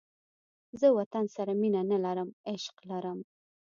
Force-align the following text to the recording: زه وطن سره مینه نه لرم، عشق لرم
زه 0.79 0.87
وطن 0.97 1.25
سره 1.35 1.51
مینه 1.61 1.81
نه 1.91 1.97
لرم، 2.05 2.29
عشق 2.51 2.75
لرم 2.89 3.19